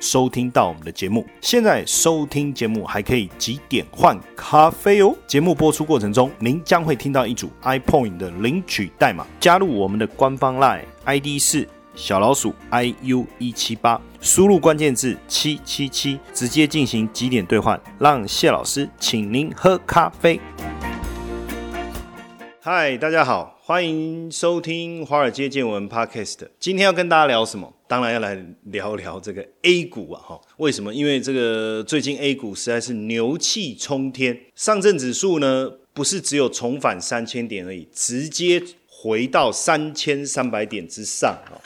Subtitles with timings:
[0.00, 5.14] 收听到我们的节目，现在收听节目还可以几点换咖啡哦。
[5.26, 20.40] 节目播出过程中，您将会听到一组 iPoint 的领取代码，加入我们的官方 Line ID 是小老鼠 iu 一七八，输入关键字七七七，直接进行几点兑换，让谢老师请您喝咖啡。
[22.60, 23.57] 嗨，大家好。
[23.68, 26.38] 欢迎收听《华尔街见闻》Podcast。
[26.58, 27.70] 今天要跟大家聊什么？
[27.86, 30.22] 当然要来聊聊这个 A 股啊！
[30.26, 30.94] 哈，为什么？
[30.94, 41.60] 因为这个最近 A 股实在是牛气冲天，上证指数呢不是只有重返三千点而已，直接回到三千三百点之上啊！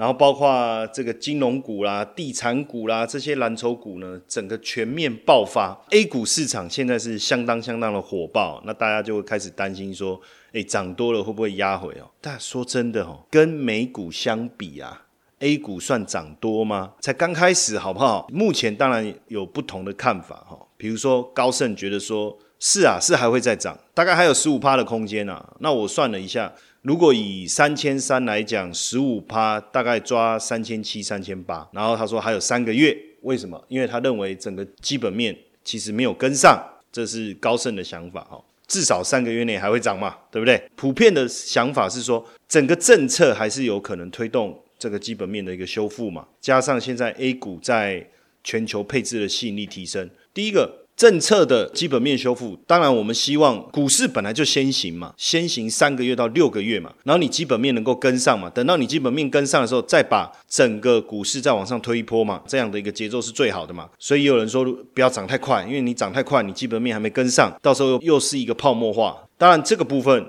[0.00, 5.78] 然后包括这个金融股啦、地产股啦这些蓝筹股呢，整个全面爆发。
[5.90, 10.18] A 股市场现在是相当相当的火爆，那大家就会开始担心说。
[10.52, 12.10] 哎，涨多了会不会压回哦？
[12.20, 15.02] 但说真的哦，跟美股相比啊
[15.38, 16.94] ，A 股算涨多吗？
[17.00, 18.26] 才刚开始，好不好？
[18.32, 20.58] 目前当然有不同的看法哈。
[20.76, 25.48] 比如说高盛觉得说，是啊，是还会再涨，大概还有十五趴的空间啊。
[25.60, 26.52] 那我算了一下，
[26.82, 31.68] 如果以三千三来讲，十五趴大概抓三千七、三千八。
[31.72, 33.62] 然后他说还有三个月，为什么？
[33.68, 36.58] 因为他认为整个基本面其实没有跟上，
[36.90, 38.42] 这是高盛的想法哈。
[38.66, 40.62] 至少三个月内还会涨嘛，对不对？
[40.74, 46.26] 普遍的想法是说，整个政策还是有可能推动这个基本面的一个修复嘛。
[46.40, 48.08] 加上现在 A 股在
[48.42, 50.78] 全球配置的吸引力提升，第一个。
[51.00, 63.88] 政策的基本面修复，当然我们希望股市本来就先行嘛，先行三个月到六个月嘛，然后你基本面能够跟上嘛，等到你基本面跟上的时候，再把整个股市再往上推一波嘛，这样的一个节奏是最好的嘛。
[63.98, 64.62] 所以有人说
[64.92, 69.26] 不要涨太快，因为你涨太快，你基本面还没跟上，到时候又又是一个泡沫化。
[69.38, 70.26] 当然这个部分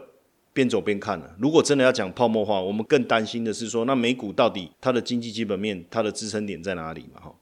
[0.54, 1.36] 边走边看了。
[1.38, 7.20] 如果真的要讲泡沫化，我们更担心的是说，那美股到底它的经济基本面它的支撑点在哪里嘛？
[7.20, 7.34] 哈。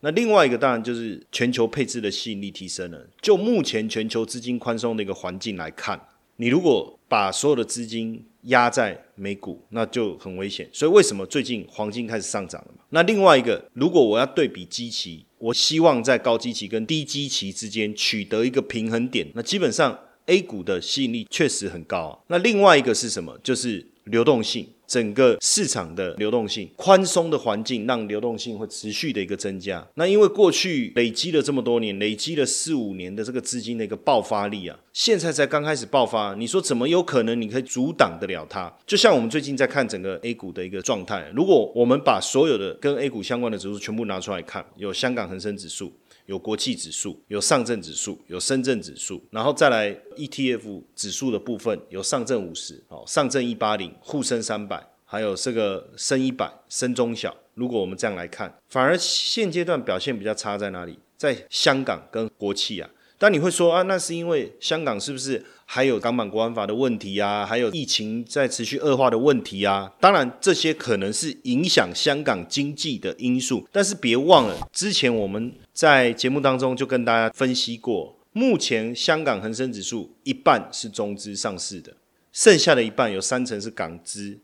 [0.00, 3.06] 那另外一个当然就是全球配置的吸引力提升了。
[3.20, 6.00] 就目前全球资金宽松的一个环境来看，
[6.36, 10.68] 你如果把所有的资金压在美股，那就很危险。
[10.72, 12.84] 所以为什么最近黄金开始上涨了嘛？
[12.90, 19.98] 那另外一个，如果我要对比基期，我希望在高基期跟低基期之间取得一个平衡点，那基本上
[20.28, 22.22] A 股的吸引力确实很高。
[22.28, 23.36] 那另外一个是什么？
[23.42, 24.66] 就是流动性。
[24.86, 29.86] 整个市场的流动性宽松的环境，让流动性会持续的一个增加。
[29.96, 36.34] 那因为过去累积了这么多年，累积了四五年的这个资金的一个爆发力啊，现在才刚开始爆发。
[36.36, 38.74] 你说怎么有可能你可以阻挡得了它？
[38.86, 45.92] 就像我们最近在看整个 A 股的一个状态，如果我们把所有的跟 A 股相关的指数全部拿出来看，有香港恒生指数。
[46.28, 57.34] 有国际指数，有上证指数，有深圳指数，然后再来 ETF 指数的部分，有上证五十，哦，上证一八零，沪深三百，还有这个深一百，深中小。
[57.54, 60.98] 如果我们这样来看，反而现阶段表现比较差在哪里？
[61.16, 62.90] 在香港跟国企啊。
[63.20, 67.44] 但你会说啊，那是因为香港是不是还有港版国安法的问题啊？
[67.44, 69.90] 还有疫情在持续恶化的问题啊？
[69.98, 73.66] 当然，这些可能是影响香港经济的因素。
[73.72, 81.94] 但是别忘了，之前我们在节目当中就跟大家分析过，目前香港恒生指数一半是中资上市的，
[82.32, 84.40] 剩下的一半有三成是港资。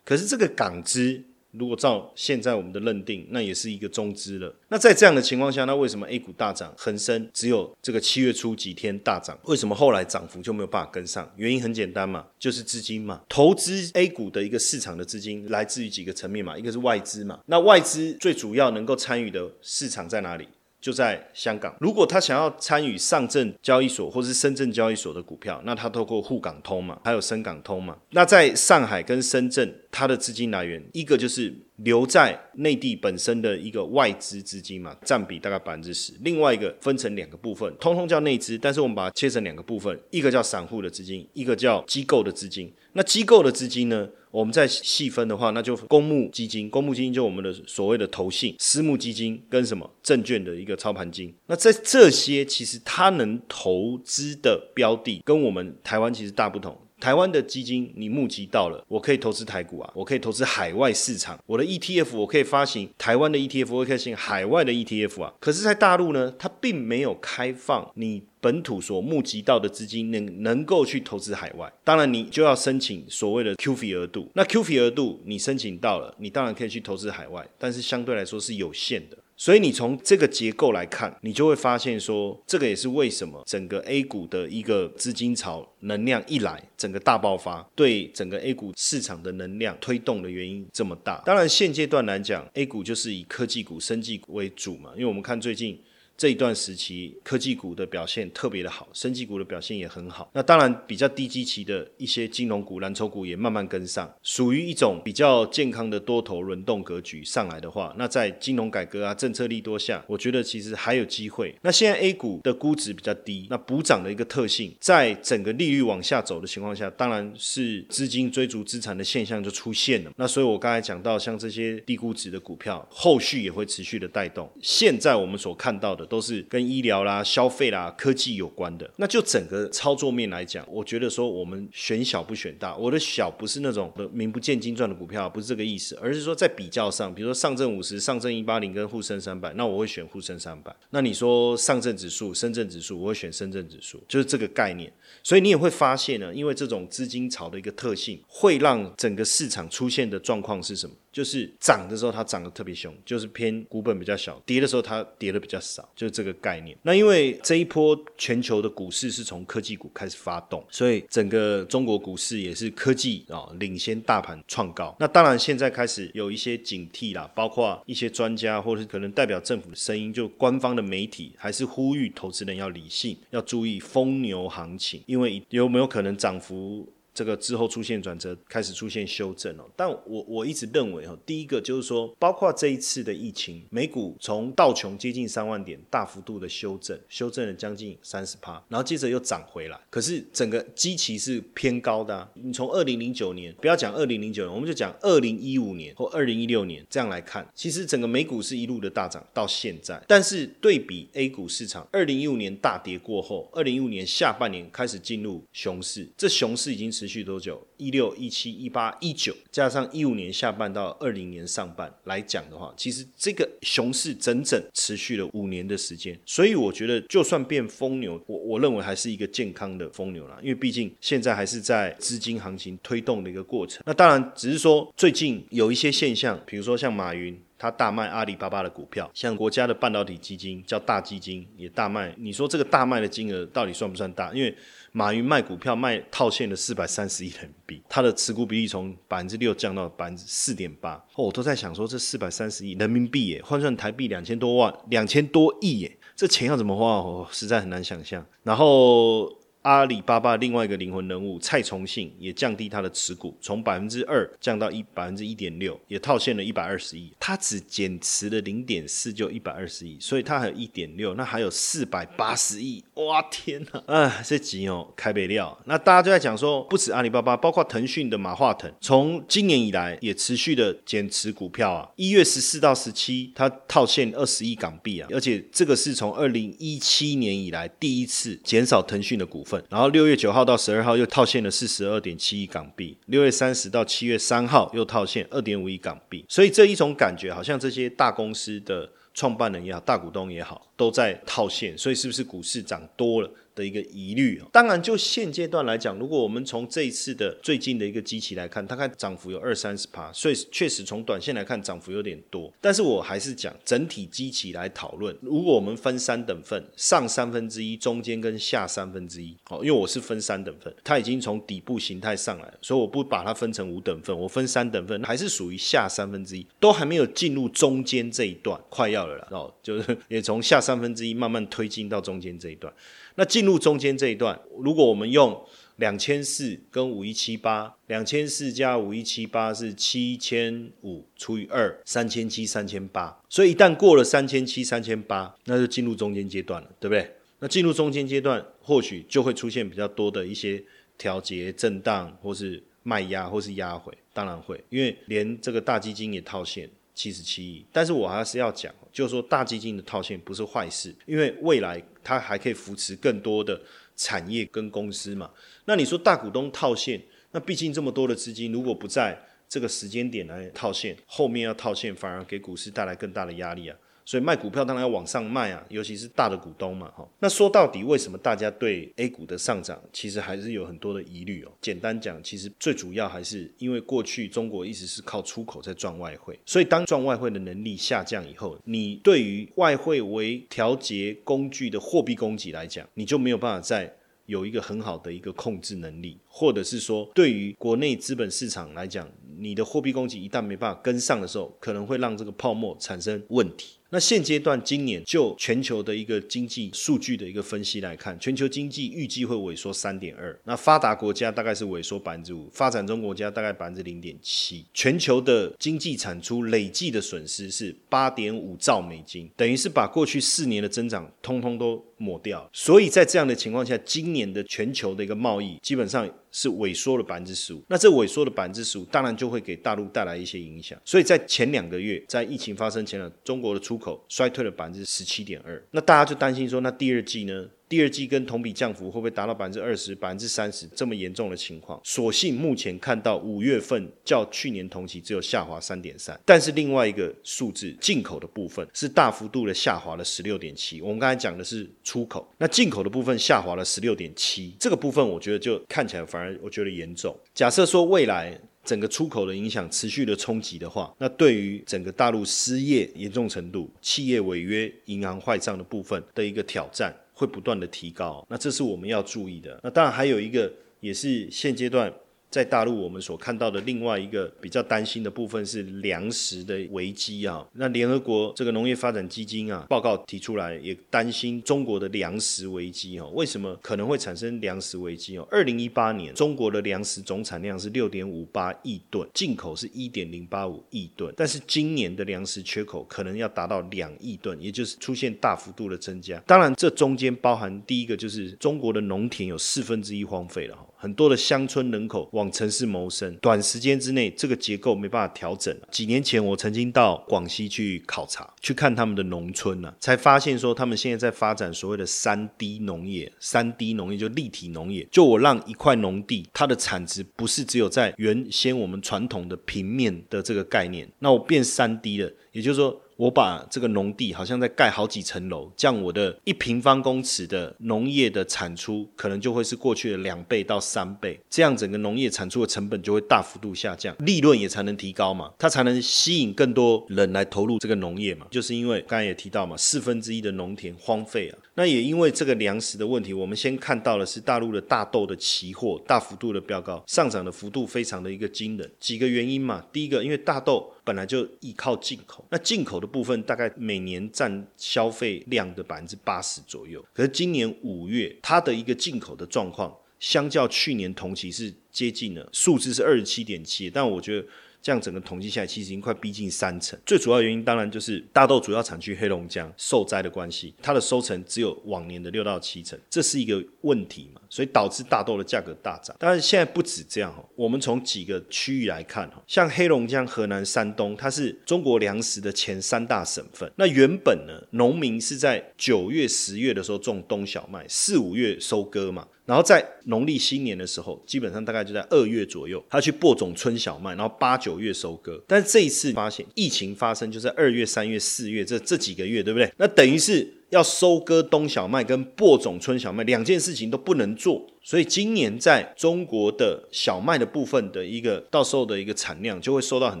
[0.04, 1.22] 可是这个港资。
[1.52, 4.54] 如果照现在我们的认定，那也是一个中资了。
[4.68, 9.38] 那在这样的情况下，那为什么 A 股大涨，恒生只有这个七月初几天大涨？
[9.44, 11.32] 为什么后来涨幅就没有办法跟上？
[11.36, 13.22] 原因很简单嘛，就是资金嘛。
[13.26, 17.40] 投资 A 股的一个市场的资金来自于几个层面嘛，一个是外资嘛。
[17.46, 20.46] 那外资最主要能够参与的市场在哪里？
[20.80, 21.74] 就在香港。
[21.80, 27.96] 如果他想要参与上证交易所或是深圳交易所的股票，那他透过沪港通嘛，还有深港通嘛。
[28.10, 36.12] 那在上海跟深圳，它的资金来源一个就是留在内地本身的一个外资资金嘛，占比大概百分之十。
[36.20, 42.72] 另外一个分成两个部分，通通叫内资，但是我们把它切成两个部分，一个叫散户的资金，一个叫机构的资金。
[42.92, 44.08] 那机构的资金呢？
[44.36, 51.34] 我们再细分的话，那就公募基金，公募基金就我们的所谓的投信，私募基金跟什么证券的一个操盘金。
[51.46, 56.78] 那在这些其实它能投资的标的，跟我们台湾其实大不同。
[57.00, 65.34] 台湾的基金你募集到了，我可以投资台股啊，我可以投资海外市场，我的 ETF 我可以发行台湾的 ETF，我可以发行海外的 ETF 啊。
[65.40, 71.72] 可是，在大陆呢，它并没有开放你本土所募集到的资金能能够去投资海外。
[71.82, 74.30] 当然，你就要申请所谓的 QF 额度。
[74.34, 79.18] 那 QF 额度你申请到了，你当然可以去投资海外，但是相对来说是有限的。
[79.36, 91.20] 所以你从这个结构来看，你就会发现说，这个也是为什么整个 A 股的一个资金潮能量一来，整个大爆发，对整个 A 股市场的能量推动的原因这么大。
[91.26, 95.76] 当然，现阶段来讲，A 股就是以科技股、生技股为主嘛，因为我们看最近。
[96.16, 100.30] 这一段时期，科技股的表现特别的好，生技股的表现也很好。
[100.32, 111.54] 那当然，比较低基期的一些金融股、蓝筹股也慢慢跟上，属于一种比较健康的多头轮动格局上来的话，那在金融改革啊、政策利多下，我觉得其实还有机会。
[111.60, 120.10] 那现在 A 股的估值比较低，那补涨的一个特性，在整个利率往下走的情况下，当然是资金追逐资产的现象就出现了。
[120.16, 124.50] 那所以我刚才讲到，像这些低估值的股票，后续也会持续的带动。
[124.62, 126.05] 现在我们所看到的。
[126.08, 128.90] 都是跟医疗啦、消费啦、科技有关的。
[128.96, 132.76] 那就整个操作面来讲，我觉得说我们选小不选大。
[132.76, 140.74] 我的小不是那种名不见经传的股票，不是这个意思，而是说在比较上，比如说上证五十、上证一八零跟沪深三百，那我会选沪深三百。
[140.90, 144.92] 那你说上证指数、深圳指数，我会选深圳指数，就是这个概念。
[145.22, 150.94] 所以你也会发现呢，因为这种资金潮的一个特性，会让整个市场出现的状况是什么？
[151.16, 156.76] 就是涨的时候它涨得特别凶，就是偏股本比较小；跌的时候它跌的比较少，就是这个概念。
[156.82, 164.94] 那因为这一波全球的股市是从科技股开始发动，所以整个中国股市也是科技啊领先大盘创高。
[165.00, 176.86] 那当然现在开始有一些警惕啦，包括一些专家或者是可能代表政府的声音，就官方的媒体还是呼吁投资人要理性，要注意疯牛行情，因为有没有可能涨幅？
[177.16, 179.64] 这个之后出现转折，开始出现修正哦。
[179.74, 189.80] 但我我一直认为哈，第一个就是说，包括这一次的疫情，美股从道琼接近三万点，大幅度的修正，修正了将近三十趴，然后接着又涨回来。
[189.88, 192.14] 可是整个基期是偏高的。
[192.14, 199.98] 啊你从二零零九年，不要讲二零零九年，我们就讲二零一五年或二零一六年这样来看，其实整个美股是一路的大涨到现在。
[200.06, 207.05] 但是对比 A 股市场，二零一五年大跌过后，二零一五年下半年开始进入熊市，这熊市已经持。
[207.06, 207.64] 持续多久？
[207.76, 216.18] 一六、一七、一八、一九，加上一五年下半到二零年上半来讲的话，其实这个熊市整整持续了五年的时间。
[216.26, 220.36] 所以我觉得，就算变疯牛，我我认为还是一个健康的疯牛啦。
[220.42, 223.80] 因为毕竟现在还是在资金行情推动的一个过程。
[223.86, 227.40] 那当然，只是说最近有一些现象，比如说像马云。
[227.58, 232.14] 他大卖阿里巴巴的股票，像国家的半导体基金叫大基金也大卖。
[232.18, 234.32] 你说这个大卖的金额到底算不算大？
[234.32, 234.54] 因为
[234.92, 241.02] 马云卖股票卖套现了四百三十亿人民币，他的持股比例从百分之六降到百分之四点八。
[241.16, 247.02] 我都在想说，这四百三十亿人民币耶，换算台币两千多万，两千多亿耶，这钱要怎么花？
[247.02, 248.24] 我实在很难想象。
[248.42, 249.35] 然后。
[249.66, 257.12] 阿里巴巴另外一个灵魂人物蔡崇信也降低他的持股，从百分之二降到一百分之一点六，也套现了一百二十亿。
[257.18, 262.84] 他只减持了零点四，就一百二十亿，所以他还有一点六，那还有四百八十亿。
[262.94, 263.82] 哇天呐！
[263.88, 265.58] 啊，这集哦开不了。
[265.64, 271.90] 那大家都在讲说，不止阿里巴巴，包括腾讯的马化腾，从今年以来也持续的减持股票啊。
[271.96, 279.55] 一月十四到十七，他套现二十亿港币啊，而且这个是从二零一七年以来第一次减少腾讯的股份。
[279.68, 293.30] 然后六月九号到十二号又套现了四十二点七亿港币，六月三十到七月三号又套现二点五亿港币，所以这一种感觉好像这些大公司的创办人也好，大股东也好，都在套现，所以是不是股市涨多了？
[293.56, 302.52] 的一个疑虑，当然就现阶段来讲，如果我们从这一次的最近的一个机器来看，大概涨幅有二三十趴，所以确实从短线来看涨幅有点多。
[302.60, 322.70] 但是我还是讲整体机器来讨论，如果我们分三等份，上三分之一，中间跟下三分之一，哦，因为我是分三等份，它已经从底部形态上来，所以我不把它分成五等份，我分三等份，还是属于下三分之一，都还没有进入中间这一段，快要了了哦，就是也从下三分之一慢慢推进到中间这一段。
[323.16, 325.44] 那进入中间这一段，如果我们用
[325.76, 333.20] 两千四跟五一七八，两千四加五一七八是七千五除以二，三千七三千八。
[333.28, 337.10] 所以一旦过了三千七三千八，那就进入中间阶段了，对不对？
[337.38, 340.62] 那进入中间阶段，或许就会出现比较多的一些
[340.96, 343.92] 调节、震荡，或是卖压，或是压回。
[344.14, 347.64] 当然会，因为连这个大基金也套现七十七亿。
[347.70, 351.80] 但是我还是要讲，就是说大基金的套现不是坏事，因为未来。
[352.08, 353.60] 它还可以扶持更多的
[353.96, 355.28] 产业跟公司嘛。
[355.64, 363.76] 那你说大股东套现，那毕竟这么多的资金，如果不在这个时间点来套现，后面要套现，反而给股市带来更大的压力啊。
[364.06, 367.06] 所以卖股票当然要往上卖啊，尤其是大的股东嘛，哈。
[367.18, 371.50] 那说到底，为什么大家对 A 股的上涨其实还是有很多的疑虑哦？
[371.60, 383.92] 简单讲，其实最主要还是因为过去中国一直是靠出口在赚外汇，所以当赚外汇的能力下降以后，你对于外汇为调节工具的货币供给来讲，你就没有办法再
[384.26, 389.08] 有一个很好的一个控制能力，或者是说，对于国内资本市场来讲，
[389.38, 393.76] 你的货币供给一旦没办法跟上的时候，可能会让这个泡沫产生问题。
[393.88, 400.36] 那现阶段，今年就全球的一个经济数据的一个分析来看，全球经济预计会萎缩三点二。
[400.42, 404.66] 那发达国家大概是萎缩百分之五，发展中国家大概百分之零点七。
[404.74, 412.50] 全球的经济产出累计的损失是八点五兆美金，等于是把过去四年的增长通通都抹掉。
[412.52, 416.10] 所以在这样的情况下，今年的全球的一个贸易基本上。
[416.36, 420.78] 是萎缩了百分之十五，那这萎缩的百分之十五，当然就会给大陆带来一些影响。
[420.84, 427.48] 所以在前两个月，在疫情发生前呢，中国的出口衰退了百分之十七点二，那大家就担心说，那第二季呢？
[427.68, 431.80] 第二季跟同比降幅会不会达到百分之二十、百分之三十这么严重的情况？
[431.82, 440.80] 所幸目前看到五月份较去年同期只有下滑三点三，但是另外一个数字进口的部分是大幅度的下滑了十六点七。
[440.80, 447.16] 我们刚才讲的是出口，那进口的部分下滑了十六点七，这个部分我觉得就看起来反而我觉得严重。
[447.34, 456.94] 假设说未来整个出口的影响持续的冲击的话，那对于整个大陆失业严重程度、企业违约、银行坏账的部分的一个挑战。
[457.18, 459.58] 会不断的提高，那这是我们要注意的。
[459.62, 461.90] 那当然还有一个，也是现阶段。
[462.30, 467.46] 在大陆，我们所看到的另外一个比较担心的部分是粮食的危机啊。
[467.52, 473.10] 那联合国这个农业发展基金啊，报告提出来也担心中国的粮食危机哦。
[473.14, 475.26] 为什么可能会产生粮食危机哦？
[475.30, 486.22] 二零一八年中国的粮食总产量是六点五八亿吨，进口是一点零八五亿吨，但是今年的粮食缺口可能要达到两亿吨，也就是出现大幅度的增加。
[486.26, 490.66] 当然，这中间包含第一个就是中国的农田有四分之一荒废了哈。
[490.76, 495.56] 很多的乡村人口往城市谋生，短时间之内这个结构没办法调整。
[495.70, 503.12] 几年前我曾经到广西去考察，去看他们的农村呢，才发现说他们现在在发展所谓的三 D 农业。
[503.18, 512.82] 三 D 农业就立体农业，就我让一块农地，它的产值不是只有在原先我们传统的平面的这个概念，那我变三 D 了，也就是说。
[512.96, 528.26] 我把这个农地好像在盖好几层楼，这样我的一平方公尺的农业的产出可能就会是过去的两倍到三倍，这样整个农业产出的成本就会大幅度下降，利润也才能提高嘛，它才能吸引更多人来投入这个农业嘛。
[528.30, 538.70] 就是因为刚才也提到嘛，四分之一的农田荒废啊，那也因为这个粮食的问题，我们先看到的是大陆的大豆的期货大幅度的飙高，上涨的幅度非常的一个惊人。
[538.78, 540.72] 几个原因嘛，第一个因为大豆。
[540.86, 546.80] 本来就依靠进口，那进口的部分大概每年占消费量的百分之八十左右。
[546.94, 554.28] 可是今年五月，它的一个进口的状况，相较去年同期是接近了，数字是二十七点七，但我觉得。
[554.66, 556.76] 这样整个统计下来，其实已经快逼近三成。
[556.84, 564.20] 最主要原因当然就是大豆主要产区黑龙江受灾的关系，它的收成只有往年的六到七成，这是一个问题嘛？
[564.28, 565.94] 所以导致大豆的价格大涨。
[566.00, 573.48] 当然现在不止这样哈，我们从几个区域来看哈，像黑龙江、河南、山东，它是中国粮食的前三大省份。
[573.54, 579.06] 那原本呢，农民是在九月、十月的时候种冬小麦，四五月收割嘛。
[579.26, 585.22] 然后在农历新年的时候，基本上大概就在二月左右，他去播种春小麦，然后八九月收割。
[585.26, 589.52] 但是这一次发现疫情发生，就在二月、三月、四月这这几个月，对不对？
[589.58, 590.32] 那等于是。
[590.50, 600.00] 要收割冬小麦跟播种春小麦两件事情都不能做，所以今年在中国的小麦的部分的一个到时候的一个产量就会受到很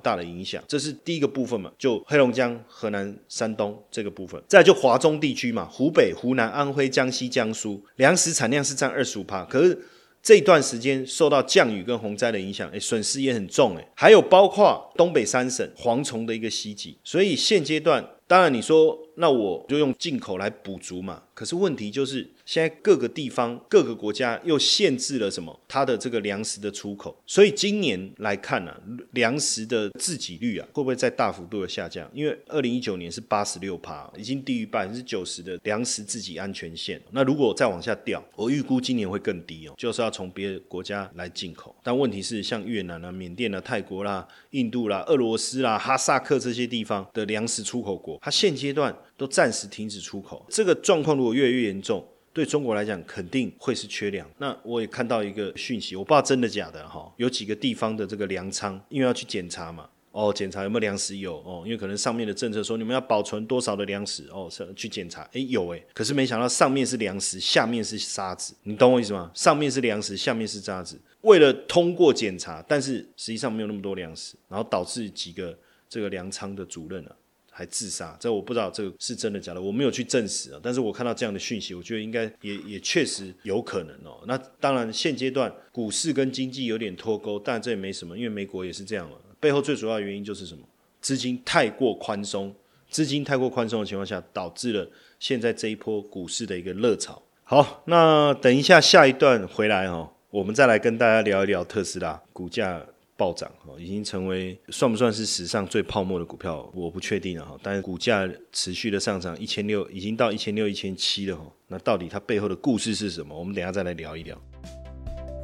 [0.00, 0.62] 大的影响。
[0.66, 4.42] 这是第一个部分嘛，就黑龙江、河南、山东这个部分。
[4.48, 9.78] 再就华中地区嘛，湖北、湖南、安徽、江西、江苏，粮食产量是占二十五趴，可是
[10.20, 13.88] 这段时间受到降雨跟洪灾的影响，哎，损失也很重哎。
[13.94, 18.04] 还有包括东北三省蝗虫的一个袭击，所以现阶段。
[18.28, 21.22] 当然，你说那我就用进口来补足嘛。
[21.34, 25.58] 可是问题就是，现在各个地方、各个国家又限制了什么？
[25.66, 27.16] 它的这个粮食的出口。
[27.26, 28.74] 所以今年来看呢，
[29.12, 32.08] 粮食的自给率啊，会不会再大幅度的下降？
[32.12, 37.00] 因为二零一九年是八十六趴，已经低于百分之九十的粮食自给安全线。
[37.10, 41.74] 那如果再往下掉，我预估今年会更低哦，就是要从别的国家来进口。
[41.82, 48.94] 但问题是，像越南啊、缅甸啊、泰国啦、印度啦、俄罗斯啦、哈萨克这些地方的粮食出口国，它现阶段。
[49.22, 54.28] 都暂时停止出口，这个状况如果越来越严重，对中国来讲肯定会是缺粮。
[54.38, 59.88] 那我也看到一个讯息，我不知道真的假的哈，有几个地方的这个粮仓，因为要去检查嘛。
[60.10, 69.30] 哦，检查有没有粮食有哦，因为可能上面的政策说你们要保存多少的粮食哦，是去检查，诶，有诶，可是没想到上面是粮食，下面是沙子，你懂我意思吗？
[69.32, 75.56] 上面是粮食，下面是沙子，为了通过检查，但是实际上没有那么多粮食，然后导致几个
[75.88, 77.16] 这个粮仓的主任啊
[77.54, 84.24] 还自杀，这我不知道这个是真的假的，我没有去证实啊，但是我看到这样的讯息，我觉得应该也也确实有可能哦。
[84.26, 89.16] 那当然现阶段股市跟经济有点脱钩，但这也没什么，因为美国也是这样了。
[89.38, 90.62] 背后最主要的原因就是什么？
[91.02, 92.54] 资金太过宽松，
[92.88, 97.20] 资金太过宽松的情况下，导致了现在这一波股市的一个热潮。
[97.44, 102.80] 好，那等一下下一段回来哦，我们再来跟大家聊一聊特斯拉股价
[103.16, 106.70] 暴涨哈，已经成为算不算是史上最泡沫的股票？
[106.74, 111.44] 我不确定了哈，但是股价持续的上涨，一千六已经到一千六、一千七了哈。
[111.68, 113.38] 那到底它背后的故事是什么？
[113.38, 114.40] 我们等下再来聊一聊。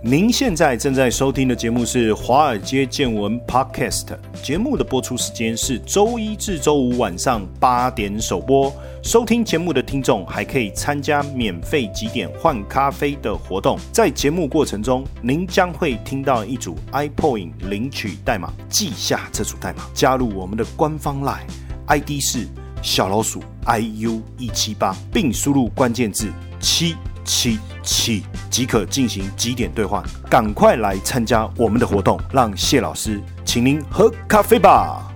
[0.01, 4.07] 您现在正在收听的节目是《华尔街见闻》Podcast，
[4.45, 8.73] 节目的播出时间是周一至周五晚上八点首播。
[9.03, 22.47] 收听节目的听众还可以参加免费几点换咖啡的活动，在节目过程中，您将会听到一组 iPoint 领取代码，记下这组代码，加入我们的官方 Line，ID 是
[22.83, 26.29] 小老鼠 iu 一七八，并输入关键字
[26.61, 26.95] 七。
[27.25, 35.11] 七起即可进行几点兑换，赶快来参加我们的活动，让谢老师请您喝咖啡吧。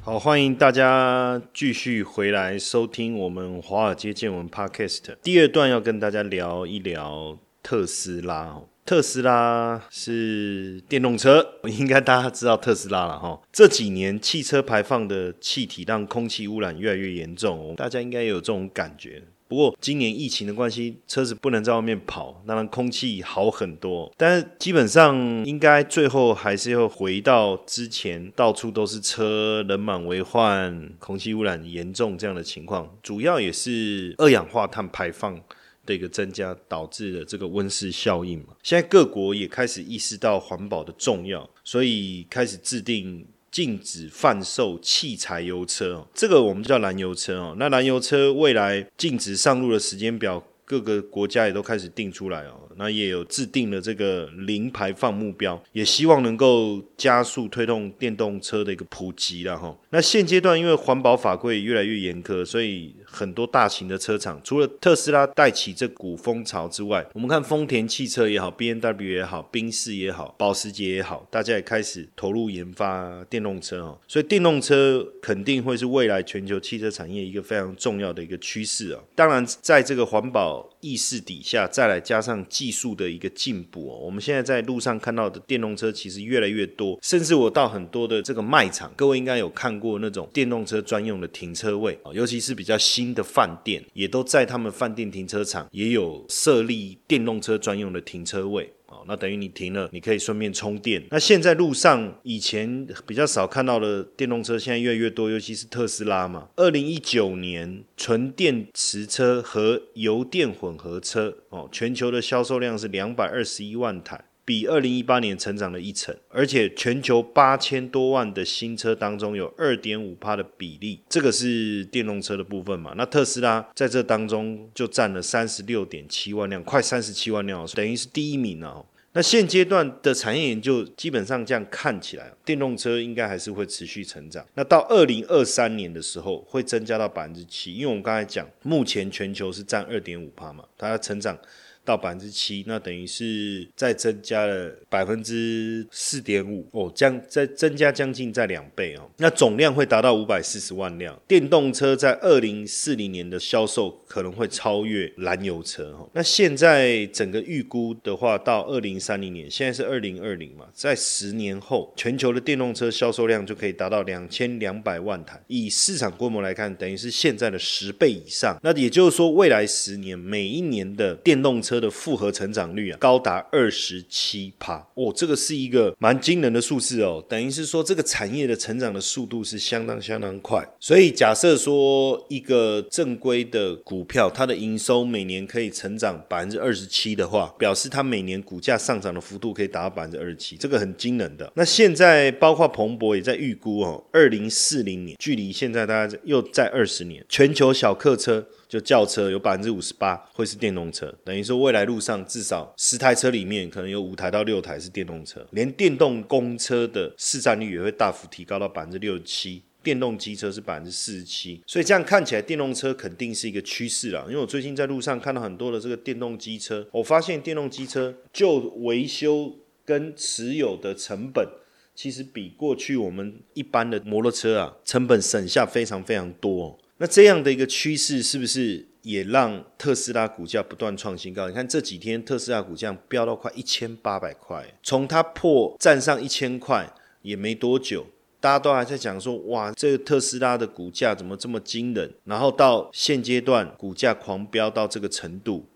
[0.00, 5.02] 好，欢迎大家继续回来收听我们华尔街见闻 Podcast。
[5.22, 8.62] 第二段要跟大家聊一聊特斯拉。
[8.86, 13.38] 特斯拉是电动车， 应该大家知道特斯拉了哈。
[13.52, 19.22] 这几年汽车排放的气体让空气污染越来越严重，大家应该也有这种感觉。
[19.48, 24.12] 不过今年疫情的关系，车子不能在外面跑，当然空气好很多。
[24.16, 35.40] 但是基本上应该最后还是要回到之前到处都是车、人满为患、空气污染严重这样的情况，主要也是二氧化碳排放。
[35.86, 47.56] 的一个增加导致的这个温室效应嘛，现在各国也开始意识到环保的重要，所以开始制定禁止贩售汽柴油车哦，这个我们叫燃油车哦。
[47.58, 52.67] 那燃油车未来禁止上路的时间表，各个国家也都开始定出来哦。
[52.78, 59.76] 那也有制定了这个零排放目标，也希望能够加速推动电动车的一个普及了哈。
[59.90, 73.98] 那现阶段因为环保法规越来越严苛，所以很多大型的车厂，除了特斯拉带起这股风潮之外，我们看丰田汽车也好，B N W 也好，宾士也好，保时捷也好，大家也开始投入研发电动车哦。
[74.06, 79.00] 所以电动车肯定会是未来全球汽车产业一个非常重要的一个趋势啊。
[79.14, 98.72] 当然，在这个环保意识底下，再来加上技术的一个进步哦，我们现在在路上看到的电动车其实越来越多，甚至我到很多的这个卖场，各位应该有看过那种电动车专用的停车位尤其是比较新的饭店，也都在他们饭店停车场也有设立电动车专用的停车位。
[98.88, 101.04] 哦，那等于你停了，你可以顺便充电。
[101.10, 106.48] 那现在路上以前比较少看到的电动车，现在越来越多，尤其是特斯拉嘛。
[106.56, 114.24] 二零一九年纯电池车和油电混合车哦，全球的销售量是两百二十一万台。
[114.48, 122.94] 比二零一八年成长了一成，而且全球八千多万的新车当中有二点五帕的比例，这个是电动车的部分嘛？
[122.96, 128.82] 那特斯拉在这当中就占了三十六点七万辆，快三十七万辆，等于是第一名啊。
[129.12, 134.42] 那现阶段的产业研究基本上这样看起来，电动车应该还是会持续成长。
[134.54, 141.38] 那到二零二三年的时候会增加到百分之七，因为我们刚才讲，目前全球是占二点五帕嘛，它要成长。
[141.88, 149.10] 到百分之七，那等于是再增加了百分之四点五哦，将再增加将近在两倍哦。
[149.16, 156.10] 那总量会达到五百四十万辆，电动车在二零四零年的销售可能会超越燃油车哦。
[156.12, 168.58] 那现在整个预估的话，到二零三零年，现在是二零二零嘛，在十年后，全球的电动车销售量就可以达到两千两百万台，以市场规模来看，等于是现在的十倍以上。
[168.62, 177.24] 那也就是说，未来十年每一年的电动车的复合成长率啊，高达二十七趴哦，这个是一个蛮惊人的数字哦。
[177.28, 180.66] 等于是说，这个产业的成长的速度是相当相当快。
[180.80, 191.50] 所以假设说，一个正规的股票，它的营收每年可以成长百分之二十七的话，表示它每年股价上涨的幅度可以达到百分之二十七，这个很惊人的。
[191.54, 198.46] 那现在包括彭博也在预估哦，二零四零年，距离现在大概又在二十年，全球小客车。
[198.68, 209.62] 就轿车有百分之五十八会是电动车，等于说未来路上至少十台车里面可能有五台到六台是电动车，连电动公车的市占率也会大幅提高到百分之六十七。
[209.80, 214.22] 电动机车是百分之四十七，所以这样看起来，电动车肯定是一个趋势啦。
[214.26, 221.48] 因为我最近在路上看到很多的这个电动机车，我发现电动机车就维修跟持有的成本，
[221.94, 226.78] 其实比过去我们一般的摩托车啊，成本省下非常非常多。
[226.98, 231.48] 那这样的一个趋势，是不是也让特斯拉股价不断创新高？
[231.48, 238.06] 你看这几天特斯拉股价飙到快一千八百块，从它破站上一千块也没多久。
[238.40, 242.12] 大家都还在讲说，哇，这个特斯拉的股价怎么这么惊人？
[242.24, 245.66] 然后到现阶段，股价狂飙到这个程度，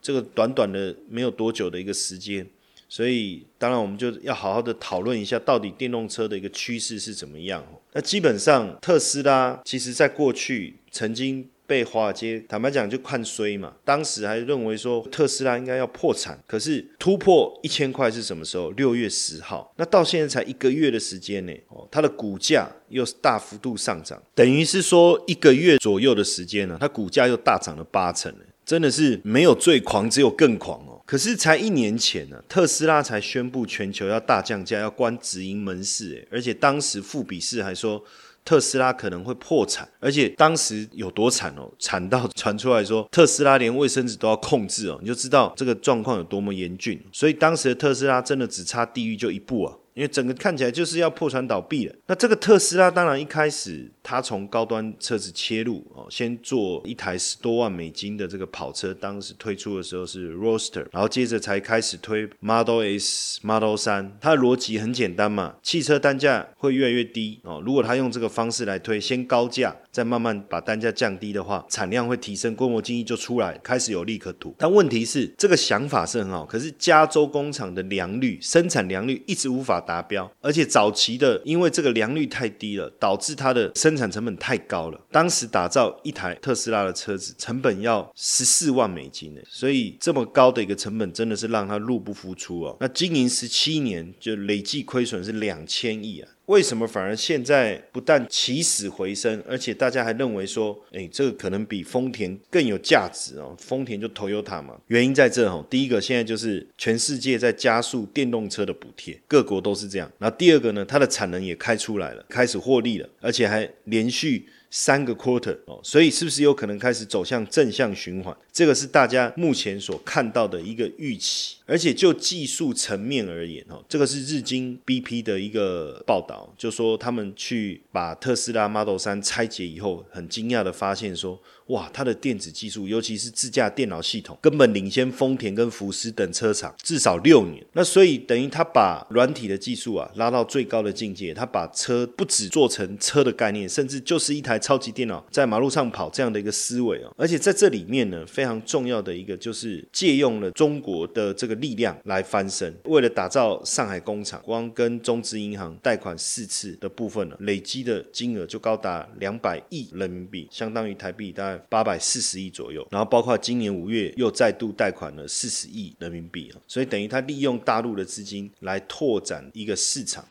[0.00, 2.46] 这个短短的没有多久的一个时间，
[2.90, 7.66] 所以当然我们就要好好的讨论一下，到底电动车的一个趋势是怎么样？
[7.94, 11.48] 那基本上，特斯拉其实在过去曾经。
[11.66, 18.70] 被华尔街坦白讲就看衰嘛，当时还认为说特斯拉应该要破产，可是突破一千块是什么时候？
[18.72, 28.30] 六月十号，那到现在才一个月的时间呢，哦，它的股价又是大幅度上涨，等于是说一个月左右的时间呢，它股价又大涨了八成
[28.66, 30.93] 真的是没有最狂，只有更狂哦。
[31.06, 38.04] 可是才一年前呢，特斯拉才宣布全球要大降价，要关直营门市，而且当时富比士还说。
[38.46, 47.02] 特斯拉可能会破产，而且当时有多惨哦，惨到传出来说特斯拉连卫生纸都要控制哦，你就知道这个状况有多么严峻。
[47.10, 49.74] 所以当时的特斯拉真的只差地狱就一步啊。
[49.94, 51.94] 因为整个看起来就是要破产倒闭了。
[52.06, 64.16] 那这个特斯拉当然一开始它从高端车子切入哦，先做一台十多万美金的这个跑车，当时推出的时候是 r o a s t e r 然后接着才开始推 Model S、Model 三。
[64.20, 67.62] 它的逻辑很简单嘛，汽车单价会越来越低哦。
[67.64, 74.52] 如果它用这个方式来推，先高价，再慢慢把单价降低的话，产量会提升，规模经济就出来，开始有利可图。
[74.58, 79.80] 但问题是，这个想法是很好，可是加州工厂的良率、生产良率一直无法。
[79.84, 84.98] 达标，而且早期的因为这个良率太低了，导致它的生产成本太高了。
[85.10, 92.74] 当时打造一台特斯拉的车子成本要十四万美金呢，所以这么高的一个成本真的是让它入不敷出哦。
[92.80, 96.30] 那经营十七年就累计亏损是两千亿啊。
[96.46, 103.56] 为什么反而现在不但起死回生，而且大家还认为说，哎，这个可能比丰田更有价值哦？
[103.58, 105.64] 丰田就 Toyota 嘛，原因在这哦。
[105.70, 110.10] 第一个，现在就是全世界在加速电动车的补贴，各国都是这样。
[110.18, 114.46] 然后第二个呢，它的产能也开出来了，开始获利了，而且还连续。
[114.76, 118.36] 三个 quarter 哦，所以是不是有可能开始走向正向循环？
[118.52, 121.54] 这个是大家目前所看到的一个预期。
[121.66, 131.40] 而且就技术层面而言哦，这个是日经 BP 的一个报道，就说他们去把特斯拉 Model 三拆解以后，很惊讶的发现说。
[131.68, 137.64] 哇，它的电子技术，尤其是自驾电脑系统，根本领先丰田跟福斯等车厂至少六年。
[137.72, 147.10] 那所以等于他把软体的技术啊拉到最高的境界，他把车不止做成车的概念，甚至就是一台超级电脑在马路上跑这样的一个思维哦。
[147.16, 152.74] 而且在这里面呢，非常重要的一个就是借用了中国的这个力量来翻身。
[152.84, 161.60] 为了打造上海工厂，光跟中资银行贷款四次的部分呢，累积的金额就高达两百亿人民币，相当于台币大概。
[161.68, 170.24] 八百四十亿左右，然后包括今年五月又再度贷款了四十亿人民币啊，所以等于他利用大陆的资金来拓展一个市场。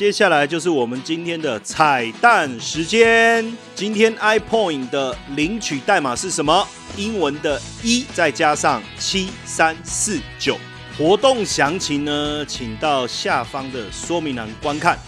[0.00, 6.66] 接下来就是我们今天的彩蛋时间，今天 iPoint 的领取代码是什么？
[6.96, 10.56] 英文的一再加上七三四九，
[10.96, 14.98] 活动详情呢，请到下方的说明栏观看。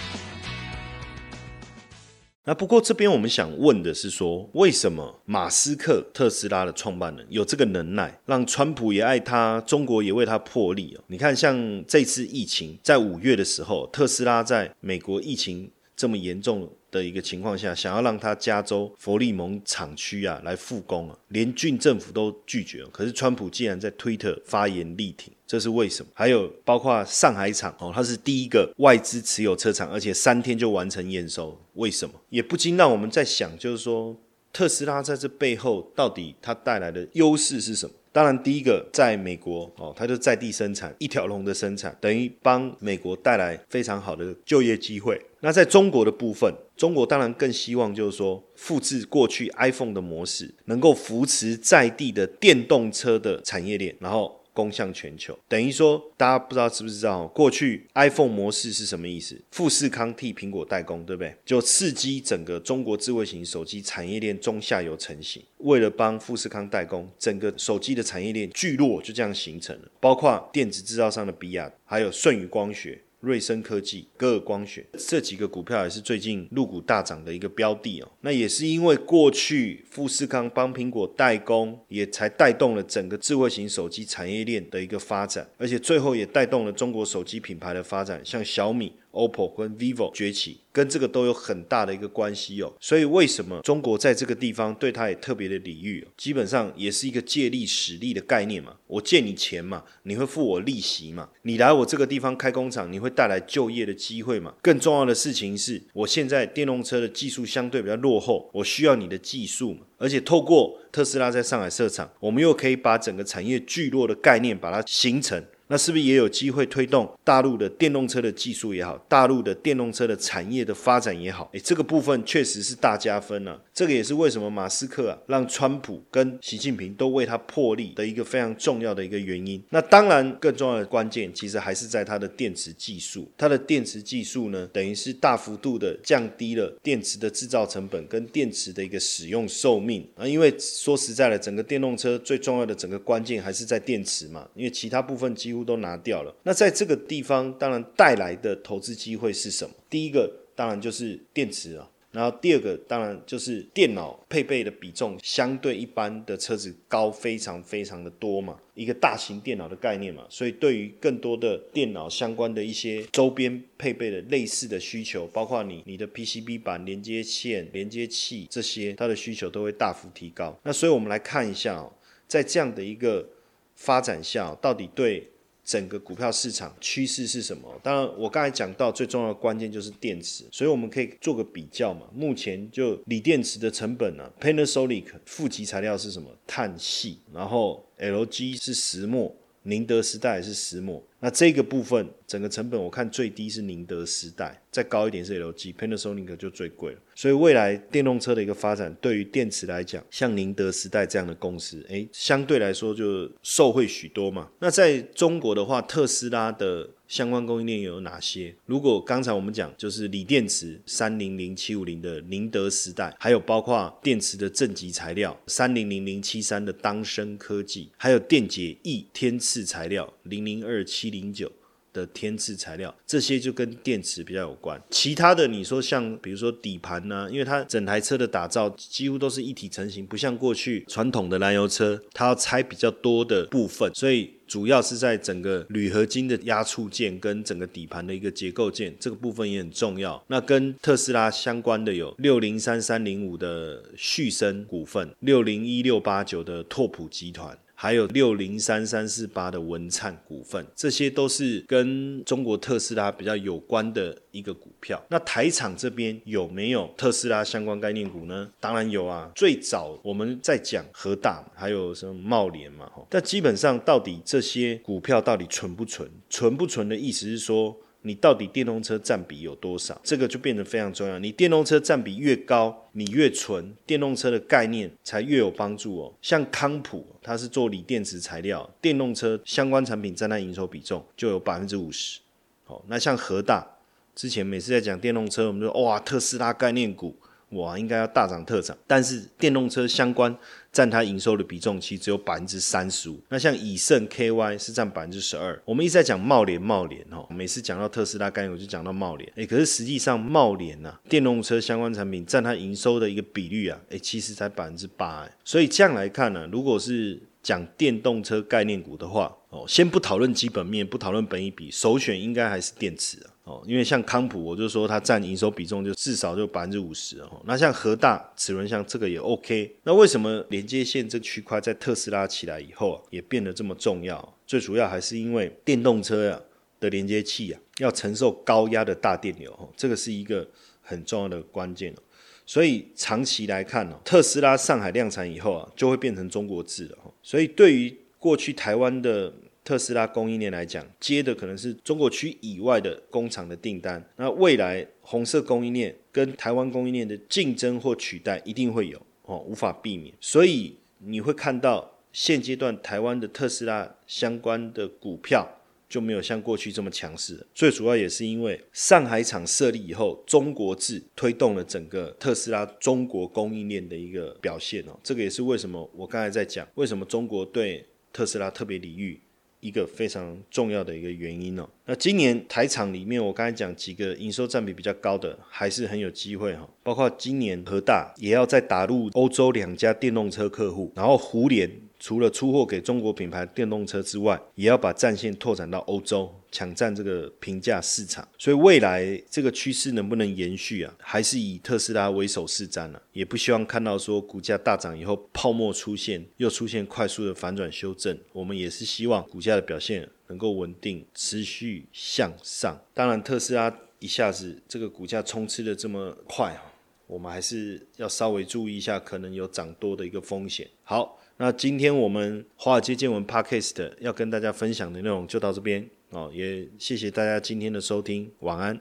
[2.45, 11.05] 那不过这边我们想问的是说，为什么马斯克特斯拉的创办人有这个能耐，让川普也爱他，中国也为他破例哦？
[11.07, 16.69] 你看，像这次疫情在五月的时候，特斯拉在美国疫情这么严重。
[16.93, 22.85] 的一个情况下，想要让他加州佛利蒙厂区啊来复工啊，连郡政府都拒绝。
[22.93, 26.13] 可是川普竟然在推特发言力挺，这是为什么？
[26.15, 32.15] 还有包括上海厂哦，它是第一个外资持有车厂，而且三天就完成验收，为什么？
[32.29, 34.15] 也不禁让我们在想，就是说
[34.53, 37.95] 特斯拉在这背后到底它带来的优势是什么？
[38.13, 45.19] 当然，第一个在美国哦，它就在地生产，一条龙的生产，等于帮美国带来非常好的就业机会。
[45.41, 55.39] 那在中国的部分，中国当然更希望就是说，复制过去 iPhone 的模式，能够扶持在地的电动车的产业链，然后攻向全球。
[55.49, 59.41] 等于说，大家不知道知不知道，过去 iPhone 模式是什么意思？
[59.51, 61.35] 富士康替苹果代工，对不对？
[61.45, 65.43] 就刺激整个中国智慧型手机产业链中下游成型。
[65.59, 73.01] 为了帮富士康代工，整个手机的产业链聚落就这样形成了，包括电子制造商的比亚，还有舜宇光学。
[73.23, 78.11] 瑞声科技、歌尔光学这几个股票也是最近入股大涨的一个标的哦。
[78.23, 88.93] 那也是因为过去富士康帮苹果代工，也才带动了整个智慧型手机产业链的一个发展，而且最后也带动了中国手机品牌的发展，像小米。
[89.13, 92.73] OPPO 跟 VIVO 崛起，跟这个都有很大的一个关系哦。
[92.81, 96.09] 所以为什么中国在这个地方对它也特别的礼遇哦？
[96.17, 98.77] 基本上也是一个借力使力的概念嘛。
[98.87, 101.29] 我借你钱嘛，你会付我利息嘛？
[101.43, 104.55] 你来我这个地方开工厂，你会带来就业的机会嘛？
[104.63, 109.81] 更重要的事情是，我现在电动车的技术相对比较落后，我需要你的技术嘛。
[109.99, 115.45] 而且透过特斯拉在上海设厂，我们又可以把整个产业聚落的概念把它形成。
[115.73, 121.49] 那是不是也有机会推动大陆的电动车的技术也好，大陆的电动车的产业的发展也好？
[121.55, 123.59] 诶，这个部分确实是大加分了。
[123.73, 129.65] 这个也是为什么马斯克啊让川普跟习近平都为他破例的一个非常重要的一个原因。
[129.71, 133.27] 那当然，更重要的关键其实还是在它的电池技术。
[133.39, 140.29] 它的电池技术呢，等于是大幅度的降低了电池的制造成本跟电池的一个使用寿命啊。
[140.29, 145.62] 因为说实在的，整个电动车最重要的整个关键还是在电池嘛，因为其他部分几乎。
[145.65, 149.75] 都拿掉了，那在这个地方当然带来的投资机会是什么？
[149.89, 170.59] 第一个当然就是电池啊，然后第二个当然就是电脑配备的比重相对一般的车子高非常非常的多嘛，一个大型电脑的概念嘛，所以对于更多的电脑相关的一些周边配备的类似的需求，包括你你的 PCB 板、连接线、连接器这些，它的需求都会大幅提高。
[170.65, 171.91] 那所以我们来看一下哦，
[172.29, 173.27] 在这样的一个
[173.75, 175.27] 发展下，到底对
[175.73, 177.81] 整个股票市场趋势是什么？
[177.83, 182.03] 当然，我刚才讲到最重要的关键就是电池，所以我们可以做个比较嘛。
[182.15, 186.29] 目前就锂电池的成本呢，Panasonic 负极材料是什么？
[186.47, 189.35] 碳系，然后 LG 是石墨。
[189.65, 196.99] 宁德时代是石墨，那这个部分整个成本我看最低是宁德时代，再高一点是 LG，Panasonic 就最贵了。
[197.15, 204.51] 所以未来电动车的一个发展，对于电池来讲，像宁德时代这样的公司，诶，相对来说就受惠许多嘛。
[204.59, 206.89] 那在中国的话，特斯拉的。
[207.13, 208.55] 相关供应链有哪些？
[208.65, 221.53] 如果刚才我们讲就是锂电池三零零七五零的宁德时代，还有包括电池的正极材料三零零零七三的当升科技，还有电解液天赐材料零零二七零九。
[221.93, 224.81] 的天赐材料，这些就跟电池比较有关。
[224.89, 240.23] 其他的，你说像比如说底盘呢，因为它整台车的打造几乎都是一体成型，不像过去传统的燃油车，它要拆比较多的部分，所以主要是在整个铝合金的压铸件跟整个底盘的一个结构件这个部分也很重要。
[240.27, 247.57] 那跟特斯拉相关的有六零三三零五的旭升股份，六零一六八九的拓普集团。
[247.83, 255.05] 还有六零三三四八的文灿股份，这些都是跟中国特斯拉比较有关的一个股票。
[255.11, 258.49] 那台厂这边有没有特斯拉相关概念股呢？
[258.61, 259.29] 当然有啊。
[259.35, 266.09] 最早我们在讲和大，还有什么茂联嘛，但基本上到底这些股票到底纯不纯？
[266.31, 267.77] 纯不纯的意思是说。
[268.03, 270.01] 你到底电动车占比有多少？
[270.03, 271.19] 这个就变得非常重要。
[271.19, 276.15] 你电动车占比越高，你越纯，电动车的概念才越有帮助哦。
[276.21, 282.21] 像康普，它是做锂电池材料，电动车相关产品占它营收比重就有百分之五十。
[282.65, 283.67] 好，那像和大，
[284.15, 287.17] 之前每次在讲电动车，我们就哇，特斯拉概念股。
[287.53, 290.35] 哇，应该要大涨特涨，但是电动车相关
[290.73, 293.21] 占它营收的比重其实只有百分之三十五。
[293.29, 295.61] 那像以盛 KY 是占百分之十二。
[295.65, 299.31] 我们一直在讲茂联，茂联哦，每次讲到特斯拉概念，我就讲到茂联。
[299.37, 305.23] 哎，可是实际上茂联呐，电动车相关产品占它营收的一个比率啊，哎，其实才百分之八。
[305.23, 313.32] 哎，所以这样来看呢，如果是讲电动车概念股的话，哦，先不讨论基本面，不讨论本益比，首选应该还是电池啊。
[313.45, 317.43] 哦，因为像康普，我就说它占营收比重就至少就百分之五十哦。
[317.45, 319.75] 那像和大、齿轮像这个也 OK。
[319.83, 324.37] 那为什么连接线这区块在特斯拉起来以后啊，也变得这么重要？
[324.47, 326.41] 最主要还是因为电动车呀
[326.79, 330.47] 的连接器啊，要承受高压的大电流，这个是一个
[330.81, 331.99] 很重要的关键哦。
[332.47, 336.99] 所以长期来看哦，特斯拉上海量产以后啊，就会变成中国制了。
[337.25, 339.33] 所以对于过去台湾的。
[339.65, 344.05] 特斯拉供应链来讲，接的可能是中国区以外的工厂的订单。
[344.17, 350.13] 那未来红色供应链跟台湾供应链的竞争或取代一定会有哦，无法避免。
[350.21, 355.49] 所以你会看到现阶段台湾的特斯拉相关的股票
[355.89, 357.47] 就没有像过去这么强势。
[357.55, 364.99] 最主要也是因为上海厂设立以后，中国制推动了整个特斯拉中国供应链的一个表现哦。
[365.03, 369.21] 这个也是为什么我刚才在讲，为什么中国对特斯拉特别礼遇。
[369.63, 371.67] 一个非常重要的一个原因哦。
[371.87, 376.69] 那今年台厂里面，我刚才讲几个营收占比比较高的，还是很有机会哈。
[376.83, 381.71] 包括今年和大也要再打入欧洲两家电动车客户，然后胡联。
[382.05, 388.27] 除了出货给中国品牌电动车之外，也要把战线拓展到欧洲，抢占这个平价市场。
[388.39, 390.95] 所以未来这个趋势能不能延续啊？
[391.01, 393.03] 还是以特斯拉为首是瞻了。
[393.13, 398.17] 也不希望看到说股价大涨以后泡沫出现，又出现快速的反转修正。
[398.33, 402.81] 我们也是希望股价的表现能够稳定持续向上。
[402.95, 406.73] 当然，特斯拉一下子这个股价冲刺的这么快啊，
[407.07, 410.69] 我们还是要稍微注意一下，可能有涨多的一个风险。
[410.85, 411.19] 好。
[411.39, 418.79] 那今天我们华尔街见闻 Podcast 要跟大家分享的内容就到这边哦，也谢谢大家今天的收听，晚安。